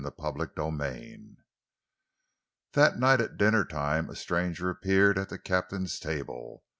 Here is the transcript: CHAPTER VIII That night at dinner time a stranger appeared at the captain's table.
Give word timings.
CHAPTER 0.19 0.49
VIII 0.57 1.37
That 2.71 2.97
night 2.97 3.21
at 3.21 3.37
dinner 3.37 3.63
time 3.63 4.09
a 4.09 4.15
stranger 4.15 4.71
appeared 4.71 5.19
at 5.19 5.29
the 5.29 5.37
captain's 5.37 5.99
table. 5.99 6.63